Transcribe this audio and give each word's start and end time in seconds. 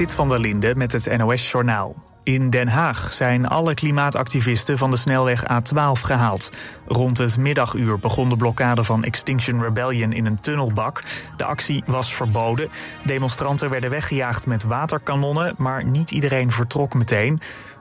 Sit 0.00 0.14
van 0.14 0.28
der 0.28 0.40
Linde 0.40 0.74
met 0.74 0.92
het 0.92 1.16
NOS-journaal. 1.16 1.94
In 2.22 2.50
Den 2.50 2.68
Haag 2.68 3.12
zijn 3.12 3.48
alle 3.48 3.74
klimaatactivisten 3.74 4.78
van 4.78 4.90
de 4.90 4.96
snelweg 4.96 5.42
A12 5.42 6.00
gehaald. 6.02 6.50
Rond 6.86 7.18
het 7.18 7.36
middaguur 7.36 7.98
begon 7.98 8.28
de 8.28 8.36
blokkade 8.36 8.84
van 8.84 9.04
Extinction 9.04 9.62
Rebellion 9.62 10.12
in 10.12 10.26
een 10.26 10.40
tunnelbak. 10.40 11.02
De 11.36 11.44
actie 11.44 11.82
was 11.86 12.14
verboden. 12.14 12.68
Demonstranten 13.04 13.70
werden 13.70 13.90
weggejaagd 13.90 14.46
met 14.46 14.62
waterkanonnen, 14.62 15.54
maar 15.56 15.84
niet 15.84 16.10
iedereen 16.10 16.52
vertrok 16.52 16.94
meteen. 16.94 17.40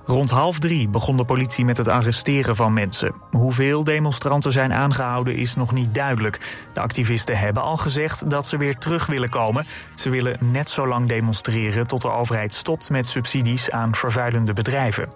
Rond 0.10 0.30
half 0.30 0.60
drie 0.60 0.88
begon 0.88 1.18
de 1.18 1.26
politie 1.26 1.66
met 1.66 1.78
het 1.78 1.88
arresteren 1.88 2.56
van 2.56 2.74
mensen. 2.74 3.14
Hoeveel 3.32 3.84
demonstranten 3.84 4.52
zijn 4.52 4.74
aangehouden 4.74 5.36
is 5.36 5.56
nog 5.56 5.72
niet 5.72 5.96
duidelijk. 5.96 6.40
De 6.74 6.80
activisten 6.80 7.38
hebben 7.38 7.64
al 7.64 7.78
gezegd 7.78 8.30
dat 8.30 8.48
ze 8.48 8.58
weer 8.58 8.78
terug 8.78 9.06
willen 9.06 9.30
komen. 9.30 9.68
Ze 9.96 10.10
willen 10.10 10.38
net 10.40 10.70
zo 10.70 10.88
lang 10.88 11.08
demonstreren 11.08 11.88
tot 11.88 12.02
de 12.02 12.12
overheid 12.12 12.54
stopt 12.54 12.90
met 12.90 13.06
subsidies 13.06 13.72
aan 13.72 13.96
vervuilende 13.96 14.54
bedrijven. 14.54 15.10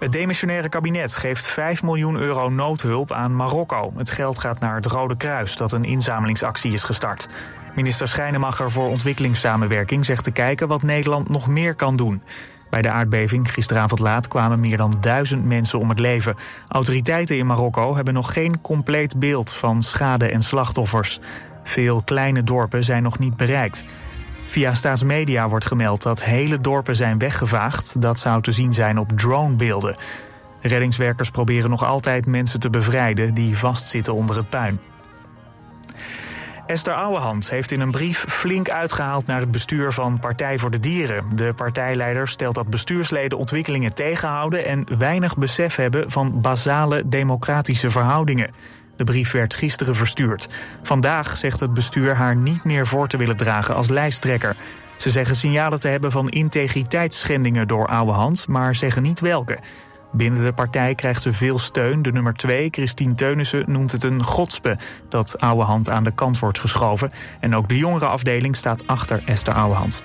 Het 0.00 0.12
demissionaire 0.12 0.68
kabinet 0.68 1.16
geeft 1.16 1.46
5 1.46 1.82
miljoen 1.82 2.16
euro 2.16 2.48
noodhulp 2.48 3.12
aan 3.12 3.36
Marokko. 3.36 3.92
Het 3.96 4.10
geld 4.10 4.38
gaat 4.38 4.60
naar 4.60 4.74
het 4.74 4.86
Rode 4.86 5.16
Kruis, 5.16 5.56
dat 5.56 5.72
een 5.72 5.84
inzamelingsactie 5.84 6.72
is 6.72 6.84
gestart. 6.84 7.28
Minister 7.74 8.08
Schijnemacher 8.08 8.70
voor 8.70 8.88
ontwikkelingssamenwerking 8.88 10.04
zegt 10.04 10.24
te 10.24 10.30
kijken 10.30 10.68
wat 10.68 10.82
Nederland 10.82 11.28
nog 11.28 11.46
meer 11.46 11.74
kan 11.74 11.96
doen. 11.96 12.22
Bij 12.70 12.82
de 12.82 12.90
aardbeving 12.90 13.52
gisteravond 13.52 14.00
laat 14.00 14.28
kwamen 14.28 14.60
meer 14.60 14.76
dan 14.76 14.96
duizend 15.00 15.44
mensen 15.44 15.78
om 15.78 15.88
het 15.88 15.98
leven. 15.98 16.36
Autoriteiten 16.68 17.36
in 17.36 17.46
Marokko 17.46 17.94
hebben 17.96 18.14
nog 18.14 18.32
geen 18.32 18.60
compleet 18.60 19.18
beeld 19.18 19.52
van 19.52 19.82
schade 19.82 20.28
en 20.28 20.42
slachtoffers. 20.42 21.20
Veel 21.62 22.02
kleine 22.04 22.42
dorpen 22.42 22.84
zijn 22.84 23.02
nog 23.02 23.18
niet 23.18 23.36
bereikt. 23.36 23.84
Via 24.46 24.74
staatsmedia 24.74 25.48
wordt 25.48 25.66
gemeld 25.66 26.02
dat 26.02 26.22
hele 26.22 26.60
dorpen 26.60 26.96
zijn 26.96 27.18
weggevaagd. 27.18 28.00
Dat 28.02 28.18
zou 28.18 28.42
te 28.42 28.52
zien 28.52 28.74
zijn 28.74 28.98
op 28.98 29.12
dronebeelden. 29.14 29.96
Reddingswerkers 30.60 31.30
proberen 31.30 31.70
nog 31.70 31.84
altijd 31.84 32.26
mensen 32.26 32.60
te 32.60 32.70
bevrijden 32.70 33.34
die 33.34 33.58
vastzitten 33.58 34.14
onder 34.14 34.36
het 34.36 34.48
puin. 34.48 34.80
Esther 36.68 36.94
Ouwehand 36.94 37.50
heeft 37.50 37.70
in 37.70 37.80
een 37.80 37.90
brief 37.90 38.24
flink 38.28 38.70
uitgehaald 38.70 39.26
naar 39.26 39.40
het 39.40 39.50
bestuur 39.50 39.92
van 39.92 40.18
Partij 40.18 40.58
voor 40.58 40.70
de 40.70 40.80
Dieren. 40.80 41.36
De 41.36 41.52
partijleider 41.54 42.28
stelt 42.28 42.54
dat 42.54 42.68
bestuursleden 42.68 43.38
ontwikkelingen 43.38 43.94
tegenhouden 43.94 44.64
en 44.64 44.98
weinig 44.98 45.36
besef 45.36 45.76
hebben 45.76 46.10
van 46.10 46.40
basale 46.40 47.08
democratische 47.08 47.90
verhoudingen. 47.90 48.50
De 48.96 49.04
brief 49.04 49.30
werd 49.30 49.54
gisteren 49.54 49.94
verstuurd. 49.94 50.48
Vandaag 50.82 51.36
zegt 51.36 51.60
het 51.60 51.74
bestuur 51.74 52.14
haar 52.14 52.36
niet 52.36 52.64
meer 52.64 52.86
voor 52.86 53.08
te 53.08 53.16
willen 53.16 53.36
dragen 53.36 53.74
als 53.74 53.88
lijsttrekker. 53.88 54.56
Ze 54.96 55.10
zeggen 55.10 55.36
signalen 55.36 55.80
te 55.80 55.88
hebben 55.88 56.10
van 56.10 56.28
integriteitsschendingen 56.28 57.68
door 57.68 57.86
Ouwehand, 57.86 58.48
maar 58.48 58.74
zeggen 58.74 59.02
niet 59.02 59.20
welke. 59.20 59.58
Binnen 60.12 60.44
de 60.44 60.52
partij 60.52 60.94
krijgt 60.94 61.22
ze 61.22 61.32
veel 61.32 61.58
steun. 61.58 62.02
De 62.02 62.12
nummer 62.12 62.34
2, 62.34 62.68
Christine 62.70 63.14
Teunissen, 63.14 63.64
noemt 63.66 63.92
het 63.92 64.04
een 64.04 64.22
godspe 64.22 64.78
dat 65.08 65.40
Ouwehand 65.40 65.90
aan 65.90 66.04
de 66.04 66.14
kant 66.14 66.38
wordt 66.38 66.58
geschoven. 66.58 67.10
En 67.40 67.54
ook 67.54 67.68
de 67.68 67.78
jongere 67.78 68.06
afdeling 68.06 68.56
staat 68.56 68.86
achter 68.86 69.22
Esther 69.24 69.54
Ouwehand. 69.54 70.02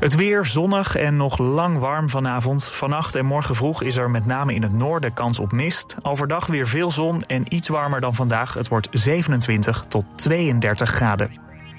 Het 0.00 0.14
weer 0.14 0.46
zonnig 0.46 0.96
en 0.96 1.16
nog 1.16 1.38
lang 1.38 1.78
warm 1.78 2.08
vanavond. 2.08 2.64
Vannacht 2.64 3.14
en 3.14 3.24
morgen 3.24 3.54
vroeg 3.54 3.82
is 3.82 3.96
er 3.96 4.10
met 4.10 4.26
name 4.26 4.54
in 4.54 4.62
het 4.62 4.72
noorden 4.72 5.12
kans 5.12 5.38
op 5.38 5.52
mist. 5.52 5.94
Overdag 6.02 6.46
weer 6.46 6.66
veel 6.66 6.90
zon 6.90 7.22
en 7.22 7.54
iets 7.54 7.68
warmer 7.68 8.00
dan 8.00 8.14
vandaag. 8.14 8.54
Het 8.54 8.68
wordt 8.68 8.88
27 8.90 9.84
tot 9.88 10.04
32 10.14 10.90
graden. 10.90 11.30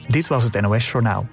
Dit 0.08 0.28
was 0.28 0.44
het 0.44 0.62
NOS 0.62 0.92
Journaal. 0.92 1.28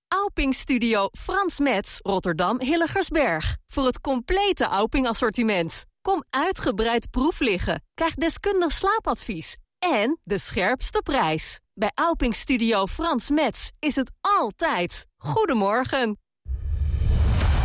Auping 0.09 0.55
Studio 0.55 1.09
Frans 1.19 1.59
Metz, 1.59 1.99
Rotterdam 2.03 2.61
Hilligersberg. 2.61 3.57
Voor 3.67 3.87
het 3.87 4.01
complete 4.01 4.65
Auping 4.65 5.07
assortiment. 5.07 5.87
Kom 6.07 6.25
uitgebreid 6.31 7.11
proef 7.11 7.41
liggen. 7.41 7.83
Krijg 7.95 8.15
deskundig 8.15 8.73
slaapadvies. 8.73 9.57
En 9.79 10.21
de 10.25 10.39
scherpste 10.39 11.03
prijs. 11.03 11.61
Bij 11.75 11.91
Auping 11.95 12.35
Studio 12.35 12.87
Frans 12.87 13.31
Metz 13.31 13.71
is 13.79 13.97
het 13.97 14.13
altijd. 14.21 15.07
Goedemorgen. 15.17 16.19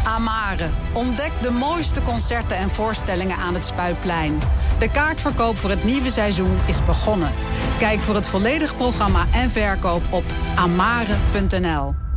Amare. 0.04 0.70
Ontdek 0.94 1.32
de 1.42 1.52
mooiste 1.52 2.02
concerten 2.02 2.58
en 2.58 2.70
voorstellingen 2.70 3.38
aan 3.38 3.54
het 3.54 3.66
Spuiplein. 3.66 4.40
De 4.80 4.92
kaartverkoop 4.92 5.58
voor 5.58 5.70
het 5.70 5.84
nieuwe 5.84 6.10
seizoen 6.10 6.58
is 6.68 6.86
begonnen. 6.86 7.34
Kijk 7.78 8.00
voor 8.00 8.16
het 8.16 8.28
volledige 8.28 8.76
programma 8.76 9.26
en 9.34 9.50
verkoop 9.50 10.04
op 10.12 10.24
amare.nl. 10.56 12.11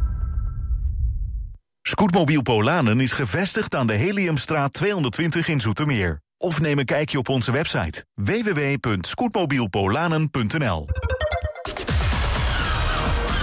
Scootmobiel 1.87 2.43
Polanen 2.43 3.01
is 3.01 3.13
gevestigd 3.13 3.75
aan 3.75 3.87
de 3.87 3.93
Heliumstraat 3.93 4.73
220 4.73 5.49
in 5.49 5.61
Zoetermeer. 5.61 6.21
Of 6.39 6.61
neem 6.61 6.79
een 6.79 6.85
kijkje 6.85 7.19
op 7.19 7.29
onze 7.29 7.53
website 7.53 8.05
www.scootmobielpolanen.nl 8.15 10.87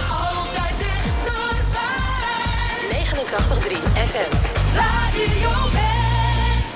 Altijd 0.08 0.78
dichterbij. 0.78 2.90
89.3 2.90 2.96
FM. 4.06 4.36
Radio 4.74 5.50
West. 5.70 6.74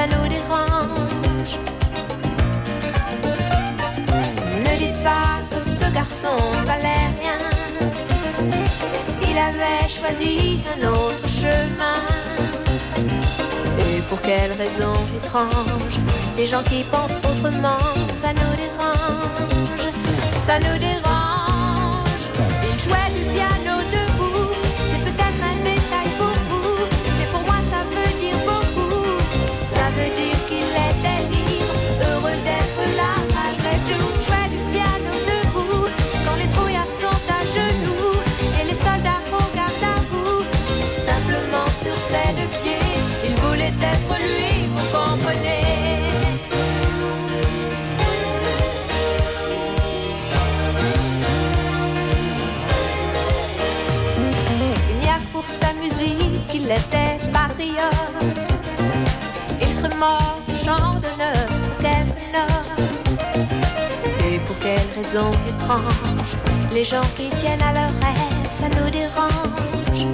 Ça 0.00 0.06
nous 0.06 0.28
dérange. 0.28 1.54
Ne 4.66 4.74
dites 4.78 5.02
pas 5.04 5.40
que 5.50 5.60
ce 5.60 5.92
garçon 5.92 6.36
valait 6.64 7.08
rien. 7.20 7.40
Il 9.28 9.36
avait 9.48 9.86
choisi 9.98 10.62
un 10.72 10.86
autre 10.88 11.26
chemin. 11.40 12.00
Et 13.84 14.00
pour 14.08 14.20
quelle 14.22 14.52
raison 14.52 14.94
étrange, 15.18 15.96
les 16.38 16.46
gens 16.46 16.62
qui 16.62 16.82
pensent 16.84 17.20
autrement, 17.30 17.84
ça 18.20 18.30
nous 18.40 18.54
dérange. 18.64 19.86
Ça 20.46 20.58
nous 20.64 20.78
dérange. 20.88 22.24
Il 22.72 22.78
jouait 22.84 23.10
du 23.16 23.22
piano 23.34 23.49
les 66.72 66.84
gens 66.84 67.00
qui 67.16 67.28
tiennent 67.40 67.62
à 67.62 67.72
leurs 67.72 67.96
rêves, 68.04 68.50
ça 68.52 68.68
nous 68.68 68.90
dérange. 68.90 70.06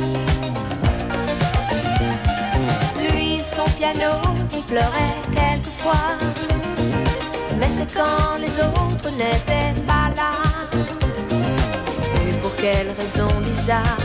Lui, 2.99 3.39
son 3.39 3.69
piano, 3.77 4.13
il 4.53 4.63
pleurait 4.63 5.15
quelquefois. 5.35 6.17
Mais 7.59 7.69
c'est 7.77 7.93
quand 7.95 8.39
les 8.39 8.55
autres 8.63 9.11
n'étaient 9.17 9.75
pas 9.87 10.09
là. 10.17 10.33
Et 12.27 12.33
pour 12.41 12.55
quelle 12.57 12.91
raison 12.99 13.29
bizarre, 13.41 13.99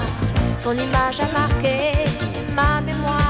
son 0.58 0.74
image 0.74 1.20
a 1.20 1.40
marqué 1.40 1.78
ma 2.56 2.82
mémoire? 2.82 3.21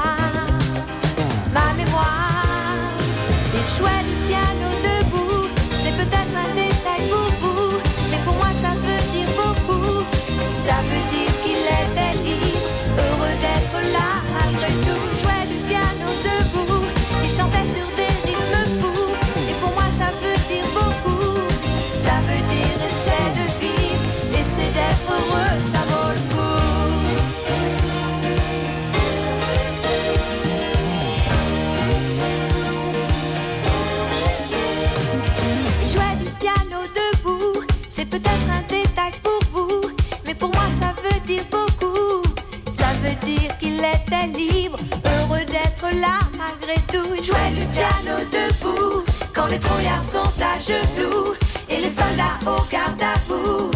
Malgré 46.72 46.80
tout. 46.92 47.22
Jouait 47.22 47.50
du 47.54 47.66
piano 47.66 48.18
debout, 48.32 49.04
quand 49.34 49.46
les 49.46 49.58
trouillards 49.58 50.04
sont 50.04 50.32
à 50.42 50.58
genoux 50.60 51.34
et 51.68 51.76
les 51.76 51.88
soldats 51.88 52.38
au 52.42 52.60
garde 52.70 53.00
à 53.00 53.18
vous. 53.28 53.70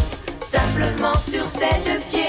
Simplement 0.45 1.17
sur 1.19 1.45
ses 1.45 1.75
deux 1.85 1.99
pieds, 2.09 2.26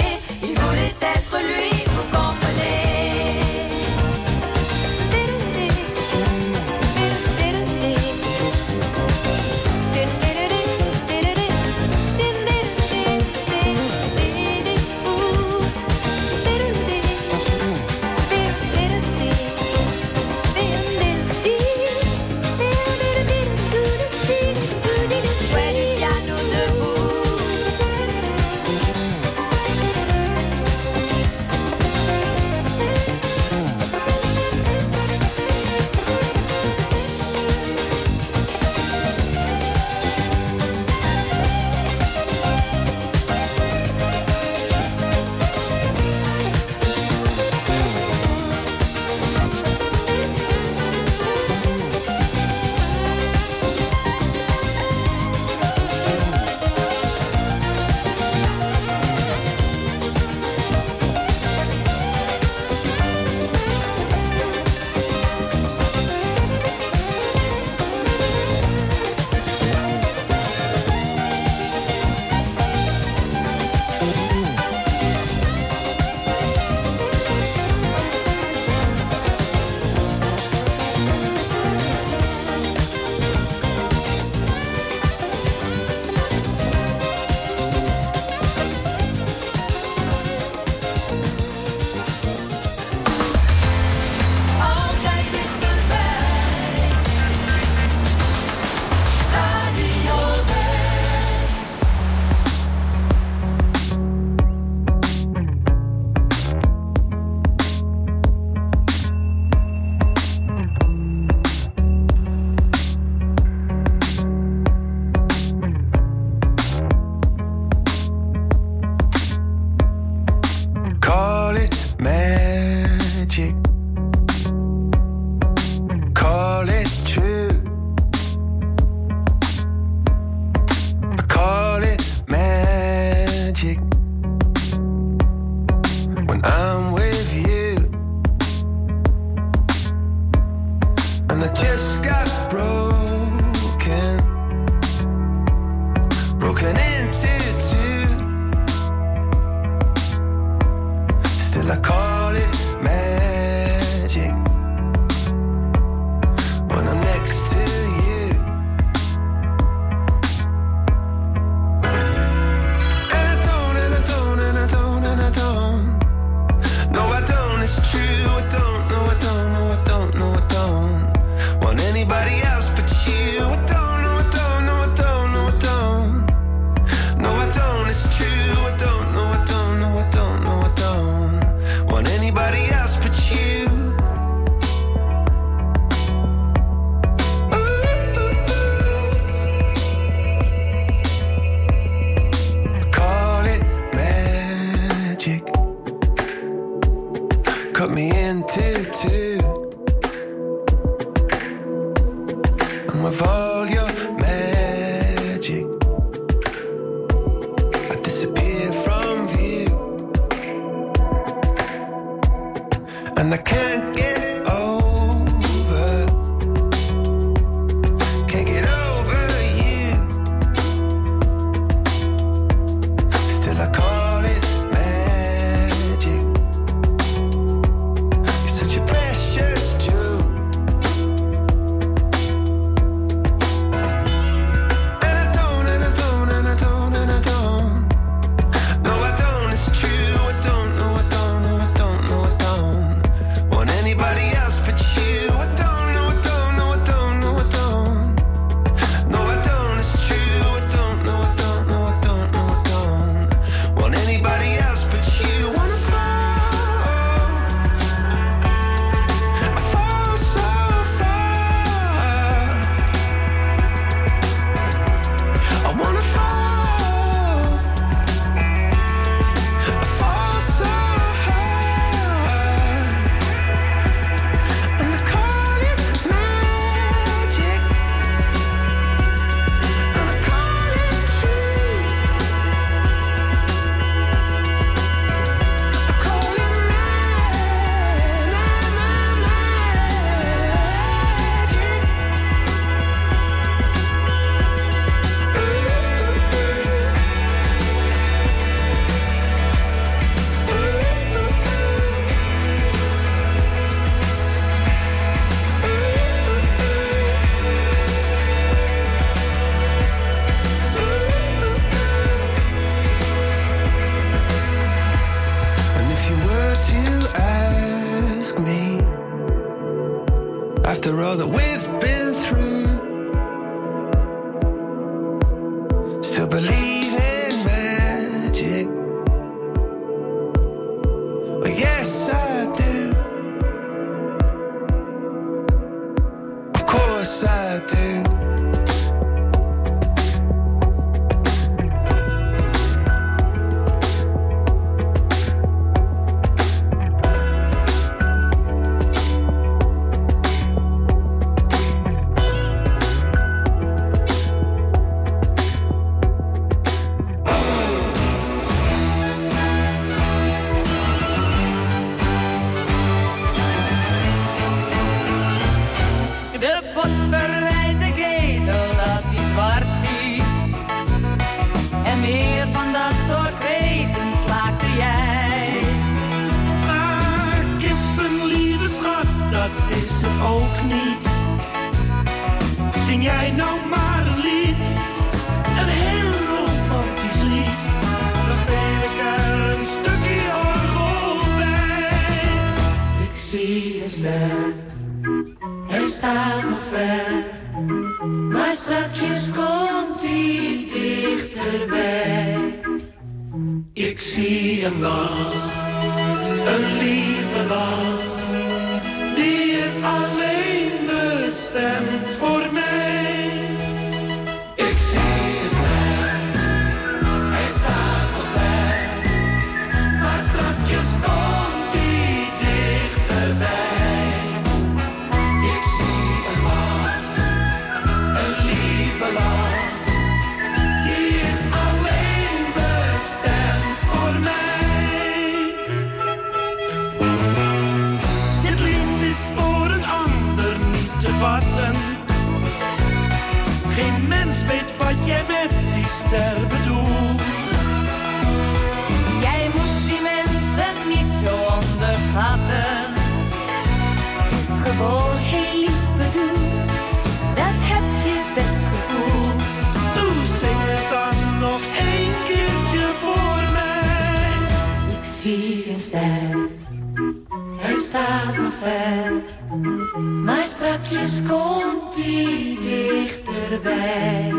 Maar 470.25 470.45
straks 470.45 471.23
komt 471.29 471.95
hij 471.95 472.59
dichterbij. 472.61 474.35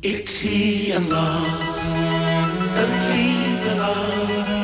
Ik 0.00 0.28
zie 0.28 0.94
een 0.94 1.08
lach, 1.08 1.84
een 2.76 3.08
lieve 3.10 3.76
lach. 3.76 4.55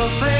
your 0.00 0.08
face. 0.08 0.39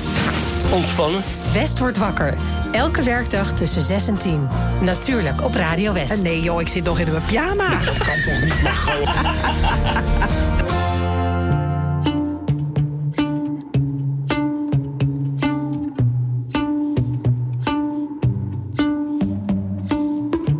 ontspannen. 0.71 1.21
West 1.53 1.79
wordt 1.79 1.97
wakker. 1.97 2.33
Elke 2.71 3.03
werkdag 3.03 3.53
tussen 3.53 3.81
6 3.81 4.07
en 4.07 4.15
10. 4.15 4.47
Natuurlijk 4.81 5.43
op 5.43 5.55
Radio 5.55 5.93
West. 5.93 6.23
Nee 6.23 6.41
joh, 6.41 6.61
ik 6.61 6.67
zit 6.67 6.83
nog 6.83 6.99
in 6.99 7.11
mijn 7.11 7.23
pyjama. 7.23 7.79
dat 7.85 7.97
kan 7.97 8.21
toch 8.21 8.41
niet, 8.41 8.61
Margot? 8.61 9.07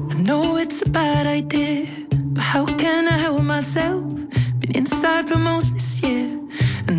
I 0.09 0.23
know 0.23 0.57
it's 0.57 0.81
a 0.85 0.89
bad 0.89 1.25
idea, 1.25 1.85
but 2.33 2.43
how 2.43 2.65
can 2.65 3.07
I 3.07 3.17
help 3.17 3.43
myself? 3.43 4.03
Been 4.59 4.71
inside 4.71 5.27
for 5.27 5.39
most 5.39 5.73
this 5.73 5.99
year, 5.99 6.27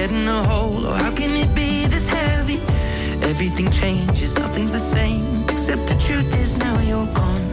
In 0.00 0.28
a. 0.28 0.42
Oh, 0.48 0.92
how 0.94 1.12
can 1.12 1.30
it 1.36 1.54
be 1.54 1.86
this 1.86 2.08
heavy? 2.08 2.60
Everything 3.22 3.70
changes, 3.70 4.34
nothing's 4.36 4.72
the 4.72 4.84
same. 4.96 5.44
Except 5.48 5.86
the 5.86 5.96
truth 6.06 6.32
is 6.42 6.56
now 6.56 6.78
you're 6.80 7.12
gone. 7.14 7.46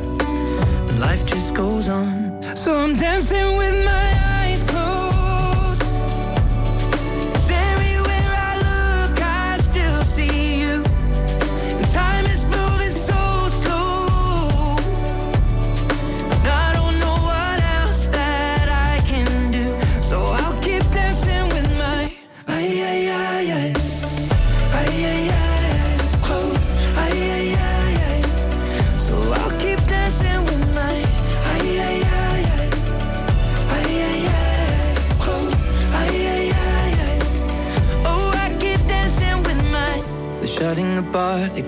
Life 0.99 1.25
just 1.25 1.53
goes 1.53 1.89
on. 1.89 2.41
So 2.55 2.77
I'm 2.77 2.95
dancing 2.95 3.57
with 3.57 3.85
my 3.85 3.96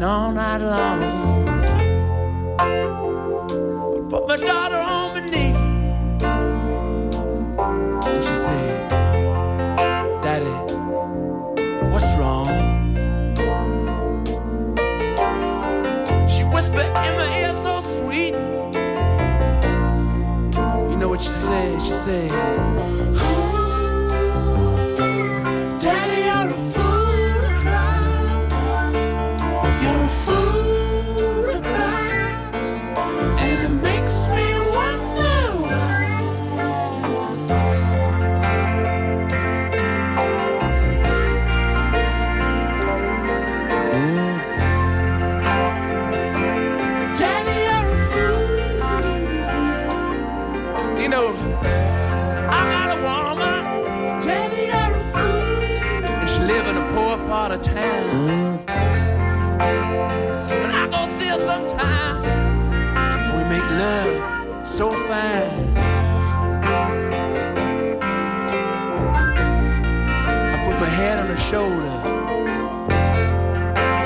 All 0.00 0.30
night 0.30 0.60
long. 0.60 1.17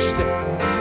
She 0.02 0.10
said, 0.10 0.71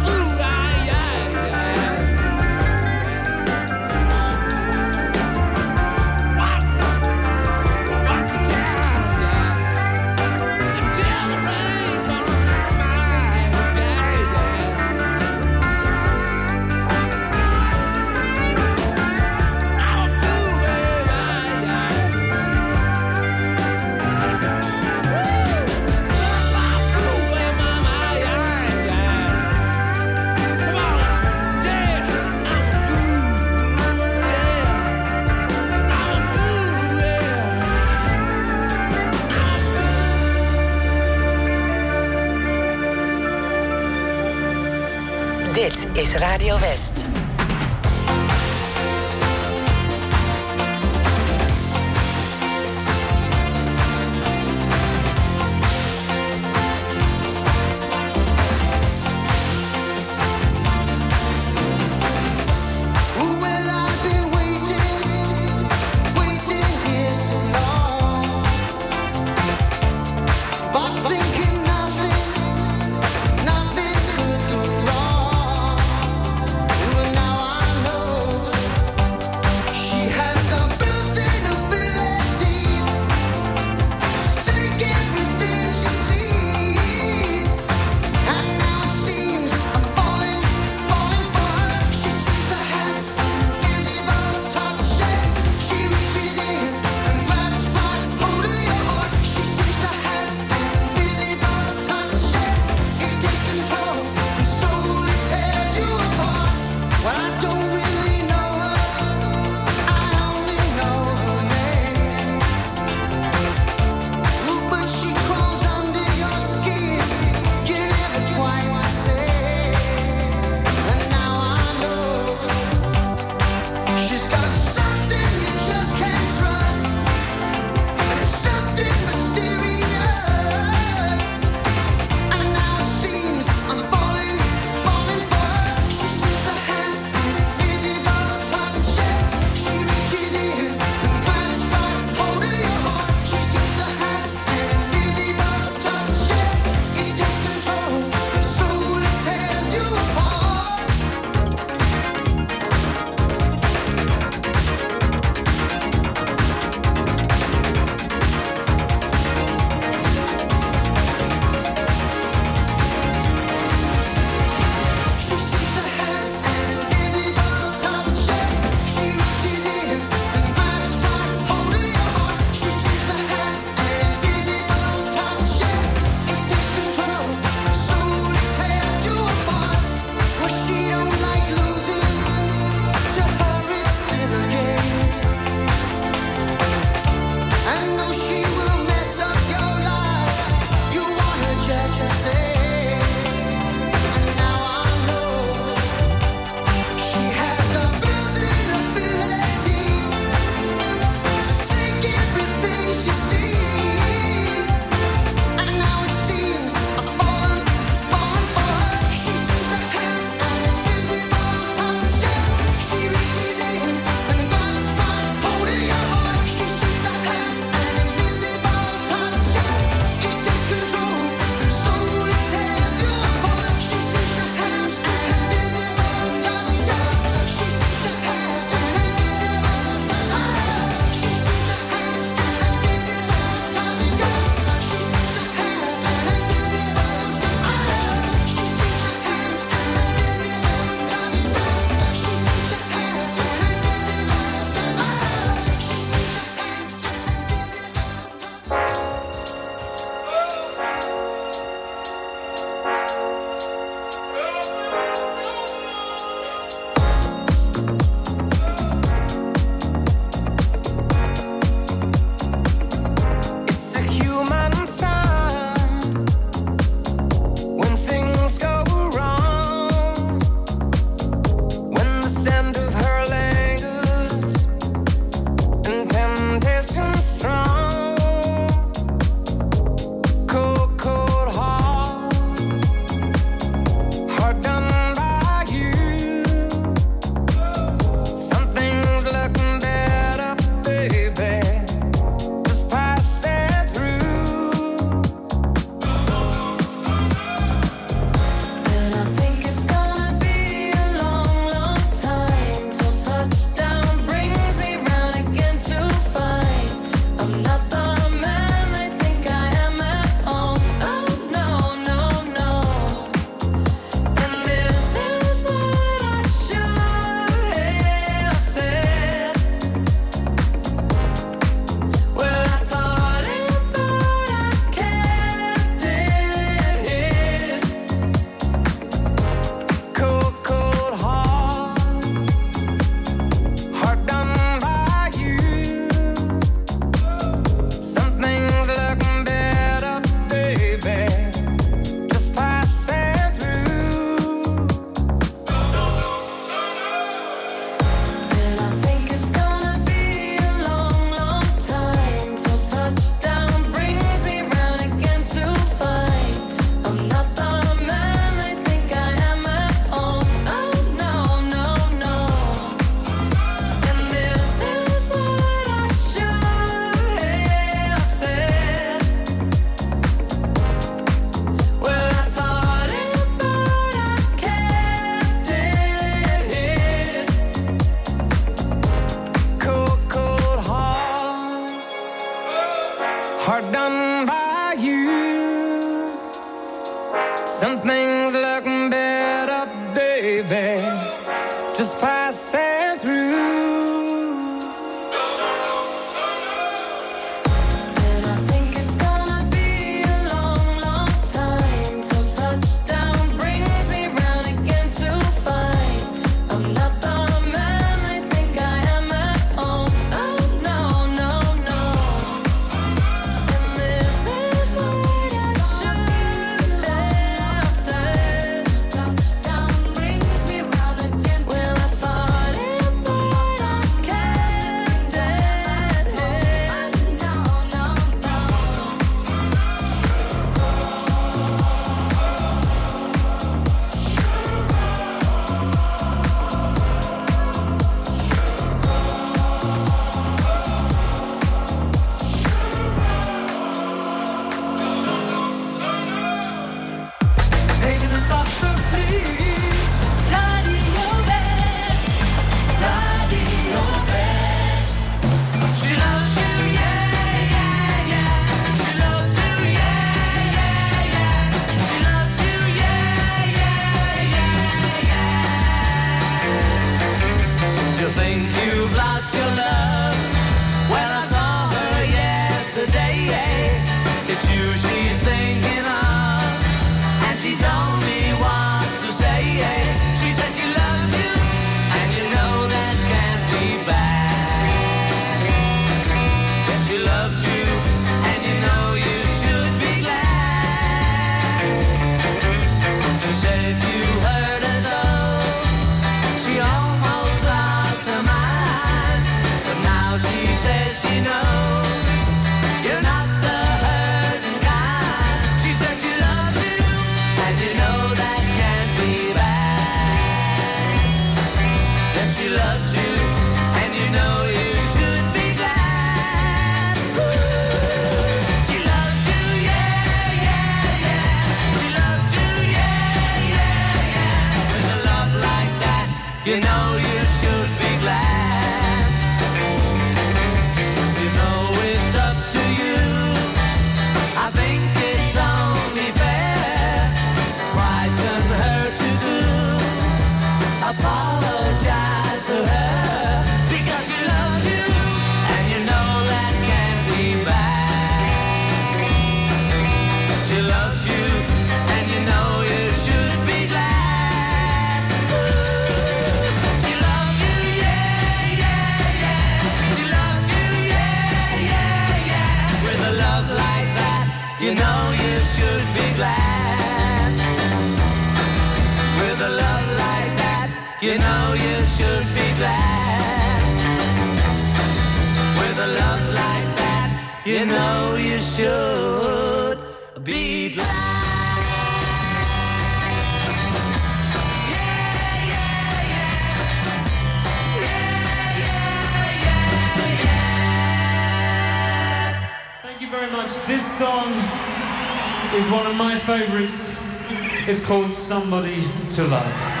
Somebody 598.51 599.07
to 599.29 599.43
Love. 599.47 600.00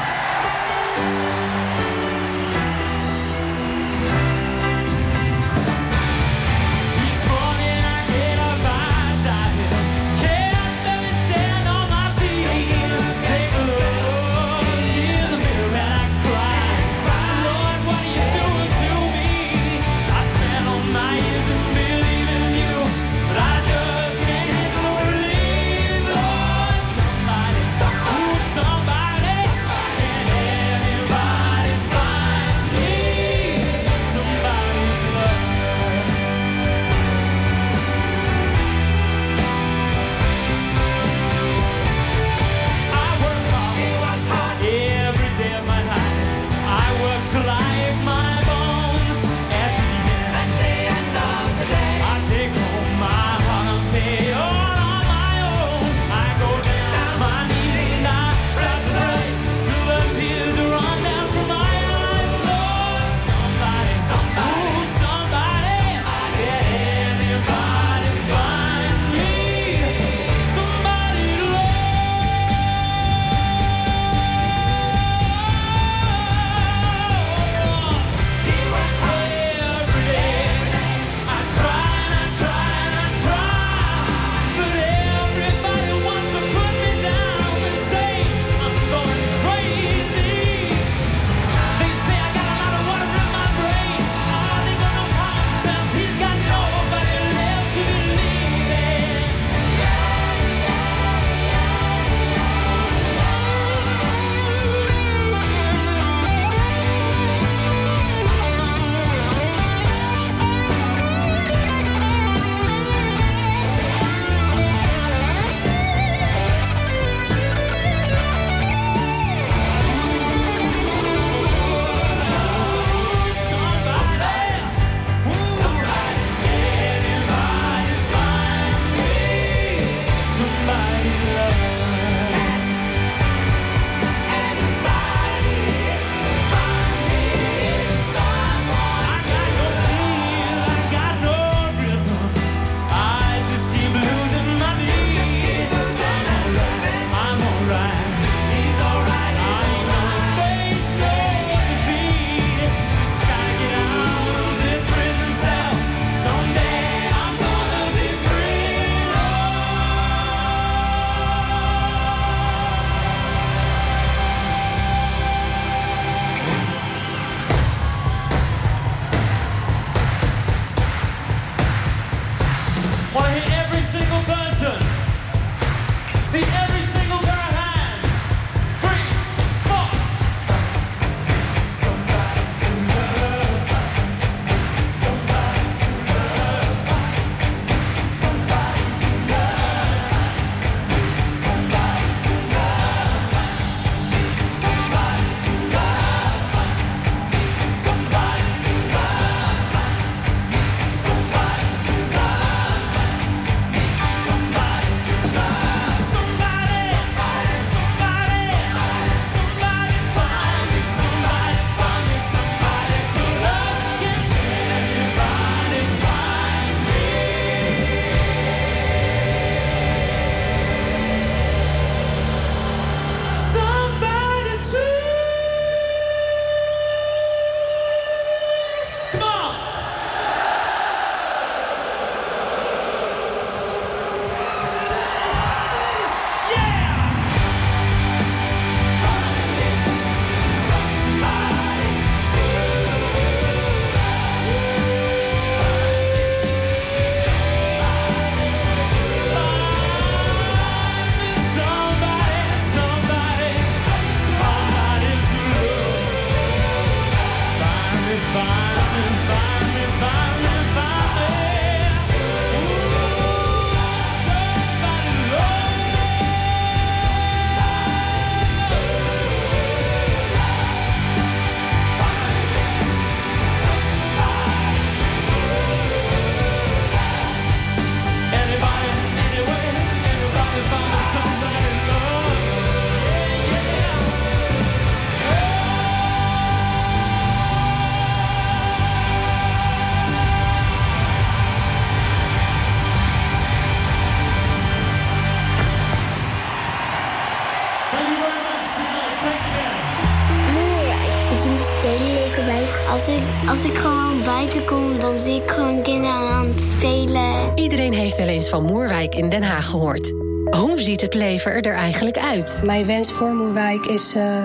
Van 308.51 308.63
Moerwijk 308.63 309.15
in 309.15 309.29
Den 309.29 309.43
Haag 309.43 309.65
gehoord. 309.65 310.13
Hoe 310.49 310.73
ziet 310.75 311.01
het 311.01 311.13
leven 311.13 311.61
er 311.61 311.73
eigenlijk 311.73 312.17
uit? 312.17 312.61
Mijn 312.65 312.85
wens 312.85 313.11
voor 313.11 313.33
Moerwijk 313.33 313.85
is 313.85 314.15
eh, 314.15 314.43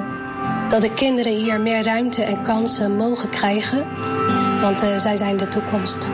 dat 0.68 0.82
de 0.82 0.90
kinderen 0.94 1.36
hier 1.36 1.60
meer 1.60 1.84
ruimte 1.84 2.22
en 2.22 2.42
kansen 2.42 2.96
mogen 2.96 3.28
krijgen. 3.28 3.84
Want 4.60 4.82
eh, 4.82 4.98
zij 4.98 5.16
zijn 5.16 5.36
de 5.36 5.48
toekomst. 5.48 6.08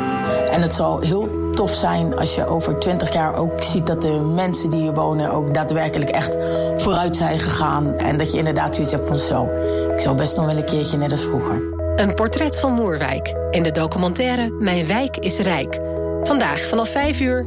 En 0.50 0.62
het 0.62 0.72
zal 0.72 1.00
heel 1.00 1.28
tof 1.54 1.70
zijn 1.70 2.18
als 2.18 2.34
je 2.34 2.46
over 2.46 2.78
20 2.78 3.12
jaar 3.12 3.36
ook 3.36 3.62
ziet 3.62 3.86
dat 3.86 4.00
de 4.00 4.20
mensen 4.34 4.70
die 4.70 4.80
hier 4.80 4.94
wonen 4.94 5.32
ook 5.32 5.54
daadwerkelijk 5.54 6.10
echt 6.10 6.36
vooruit 6.76 7.16
zijn 7.16 7.38
gegaan. 7.38 7.94
En 7.96 8.16
dat 8.16 8.32
je 8.32 8.38
inderdaad 8.38 8.74
zoiets 8.74 8.92
hebt 8.92 9.06
van 9.06 9.16
zo. 9.16 9.48
Ik 9.92 10.00
zou 10.00 10.16
best 10.16 10.36
nog 10.36 10.46
wel 10.46 10.56
een 10.56 10.64
keertje 10.64 10.96
net 10.96 11.10
als 11.10 11.22
vroeger. 11.22 11.62
Een 11.96 12.14
portret 12.14 12.60
van 12.60 12.72
Moerwijk 12.72 13.34
in 13.50 13.62
de 13.62 13.72
documentaire 13.72 14.50
Mijn 14.50 14.86
wijk 14.86 15.16
is 15.16 15.38
rijk. 15.38 15.80
Vandaag 16.22 16.60
vanaf 16.60 16.88
5 16.88 17.20
uur, 17.20 17.46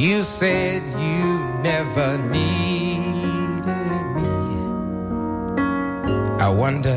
You 0.00 0.24
said 0.24 0.82
you 0.98 1.24
never 1.60 2.16
needed 2.16 3.66
me. 4.16 4.30
I 6.40 6.48
wonder 6.48 6.96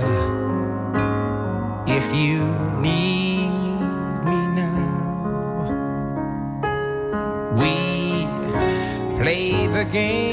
if 1.86 2.06
you 2.16 2.45
need 2.80 3.49
me 4.30 4.39
now. 4.56 4.88
We 7.60 7.76
play 9.22 9.68
the 9.68 9.84
games 9.91 10.33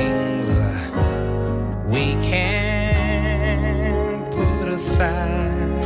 Uh, 0.00 1.84
we 1.86 2.14
can't 2.30 4.32
put 4.32 4.68
aside. 4.68 5.84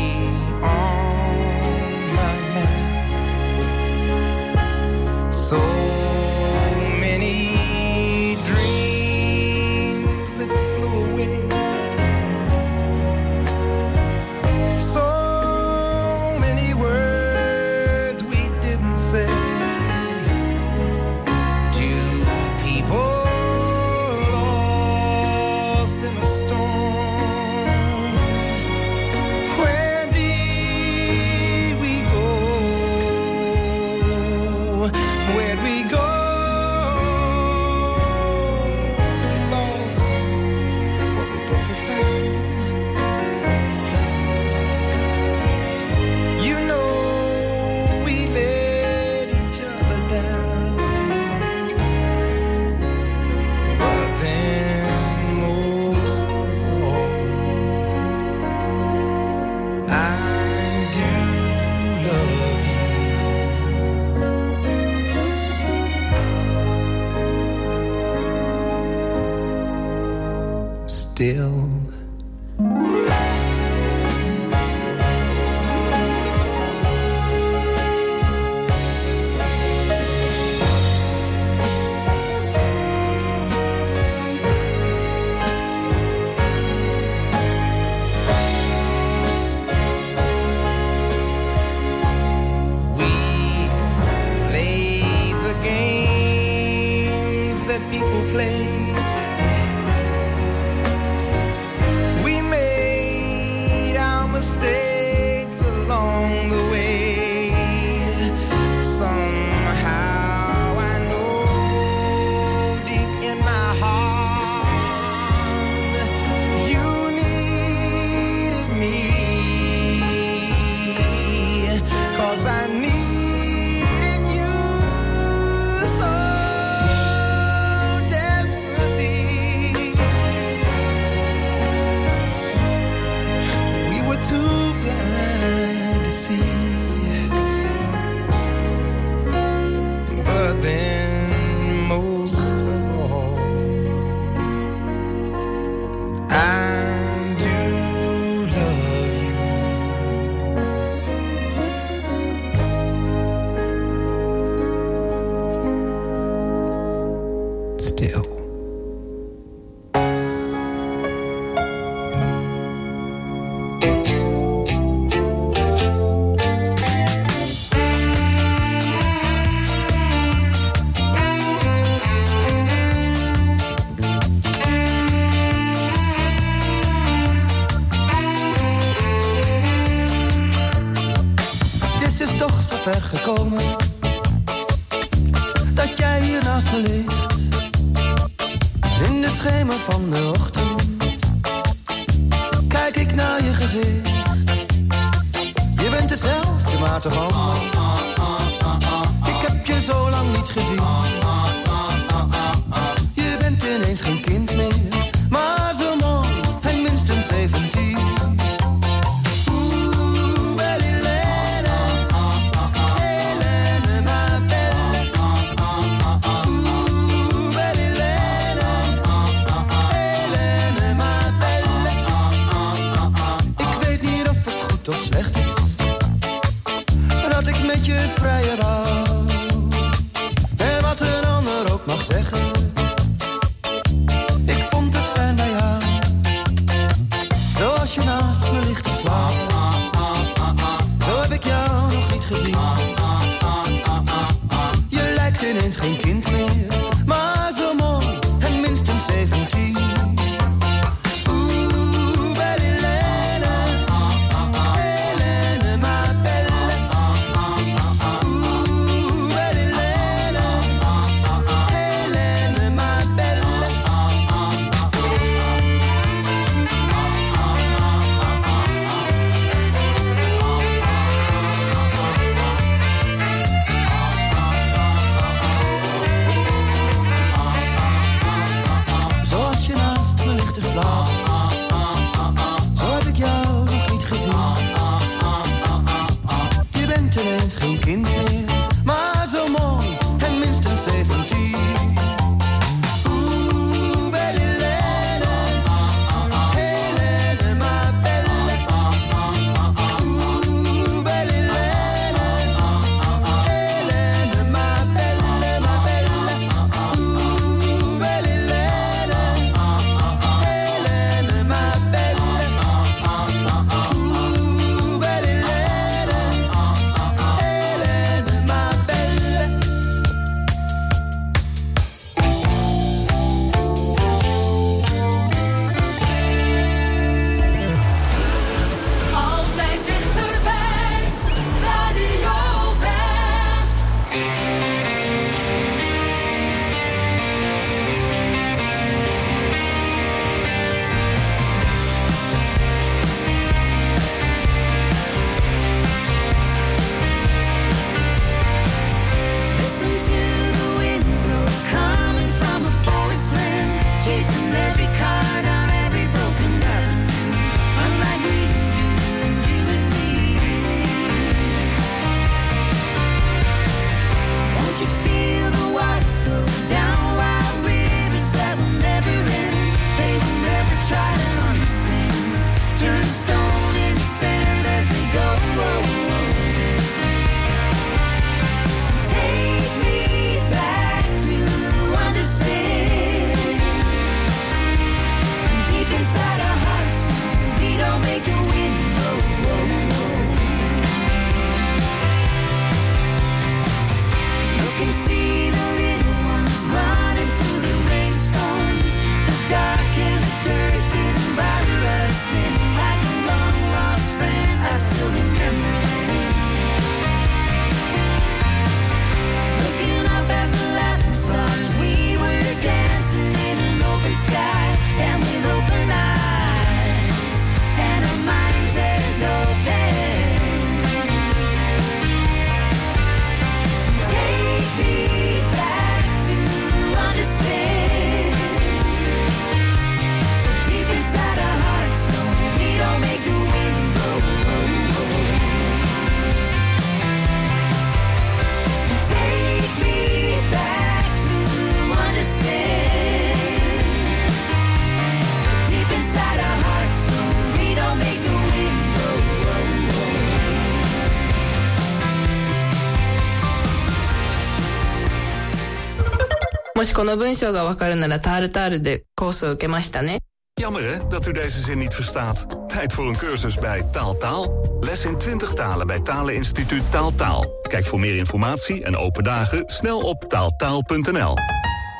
Jammer 460.54 460.82
hè, 460.82 461.08
dat 461.08 461.28
u 461.28 461.32
deze 461.32 461.62
zin 461.62 461.78
niet 461.78 461.93
verstaat. 461.93 462.46
Tijd 462.68 462.93
voor 462.93 463.08
een 463.08 463.18
cursus 463.18 463.58
bij 463.58 463.84
Taaltaal. 463.91 464.18
Taal. 464.18 464.78
Les 464.80 465.06
in 465.06 465.18
20 465.18 465.54
talen 465.54 465.88
bij 465.88 466.00
Taleninstituut 466.00 466.91
Taaltaal. 466.91 467.41
Taal. 467.41 467.62
Kijk 467.62 467.86
voor 467.86 468.00
meer 468.00 468.16
informatie 468.16 468.84
en 468.84 468.98
open 468.98 469.24
dagen 469.24 469.64
snel 469.66 470.00
op 470.00 470.24
taaltaal.nl. 470.24 471.34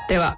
Dewa. 0.06 0.36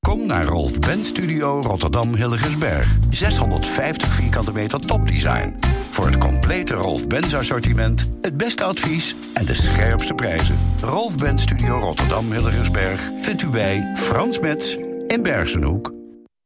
Kom 0.00 0.26
naar 0.26 0.44
Rolf 0.44 0.78
Bent 0.78 1.06
Studio 1.06 1.60
Rotterdam 1.60 2.14
Hillegersberg. 2.14 2.86
650 3.10 4.08
vierkante 4.08 4.52
meter 4.52 4.80
topdesign. 4.80 5.54
Voor 6.02 6.10
het 6.10 6.20
complete 6.20 6.74
Rolf 6.74 7.06
Benz 7.06 7.34
assortiment, 7.34 8.12
het 8.20 8.36
beste 8.36 8.64
advies 8.64 9.14
en 9.34 9.44
de 9.44 9.54
scherpste 9.54 10.14
prijzen. 10.14 10.56
Rolf 10.80 11.16
Ben 11.16 11.38
Studio 11.38 11.78
Rotterdam 11.78 12.32
Hilligensberg 12.32 13.00
vindt 13.20 13.42
u 13.42 13.48
bij 13.48 13.92
Frans 13.96 14.38
Metz 14.38 14.76
in 15.06 15.22
Bergenhoek. 15.22 15.92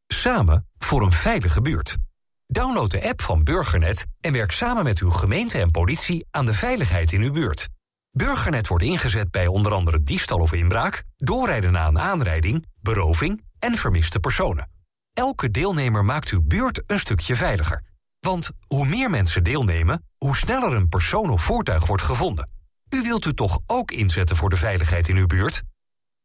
Samen 0.06 0.68
voor 0.78 1.02
een 1.02 1.12
veilige 1.12 1.60
buurt. 1.60 1.96
Download 2.46 2.90
de 2.90 3.08
app 3.08 3.22
van 3.22 3.44
Burgernet 3.44 4.06
en 4.20 4.32
werk 4.32 4.52
samen 4.52 4.84
met 4.84 4.98
uw 4.98 5.10
gemeente 5.10 5.58
en 5.58 5.70
politie 5.70 6.26
aan 6.30 6.46
de 6.46 6.54
veiligheid 6.54 7.12
in 7.12 7.20
uw 7.20 7.32
buurt. 7.32 7.68
Burgernet 8.10 8.68
wordt 8.68 8.84
ingezet 8.84 9.30
bij 9.30 9.46
onder 9.46 9.72
andere 9.72 10.02
diefstal 10.02 10.38
of 10.38 10.52
inbraak, 10.52 11.02
doorrijden 11.16 11.72
na 11.72 11.86
een 11.86 11.98
aanrijding, 11.98 12.66
beroving 12.80 13.44
en 13.58 13.74
vermiste 13.74 14.20
personen. 14.20 14.70
Elke 15.12 15.50
deelnemer 15.50 16.04
maakt 16.04 16.28
uw 16.28 16.42
buurt 16.42 16.82
een 16.86 16.98
stukje 16.98 17.36
veiliger. 17.36 17.82
Want 18.26 18.50
hoe 18.66 18.86
meer 18.86 19.10
mensen 19.10 19.44
deelnemen, 19.44 20.04
hoe 20.18 20.36
sneller 20.36 20.72
een 20.72 20.88
persoon 20.88 21.30
of 21.30 21.42
voertuig 21.42 21.86
wordt 21.86 22.02
gevonden. 22.02 22.50
U 22.88 23.02
wilt 23.02 23.24
u 23.24 23.34
toch 23.34 23.58
ook 23.66 23.90
inzetten 23.90 24.36
voor 24.36 24.50
de 24.50 24.56
veiligheid 24.56 25.08
in 25.08 25.16
uw 25.16 25.26
buurt? 25.26 25.62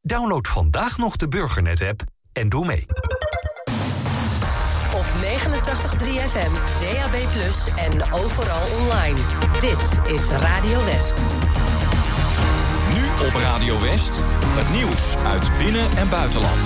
Download 0.02 0.47
vandaag 0.47 0.97
nog 0.97 1.16
de 1.16 1.28
Burgernet-app 1.28 2.02
en 2.32 2.49
doe 2.49 2.66
mee. 2.66 2.86
Op 4.93 5.06
89.3 5.22 6.20
FM, 6.30 6.54
DAB+, 6.80 7.16
en 7.78 8.12
overal 8.12 8.80
online. 8.80 9.20
Dit 9.60 10.14
is 10.14 10.28
Radio 10.28 10.86
West. 10.86 11.22
Nu 12.93 13.28
op 13.28 13.34
Radio 13.34 13.82
West, 13.82 14.22
het 14.43 14.70
nieuws 14.70 15.16
uit 15.16 15.58
binnen- 15.58 15.97
en 15.97 16.10
buitenland. 16.10 16.60